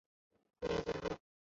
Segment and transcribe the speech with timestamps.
[0.61, 1.17] 会议最后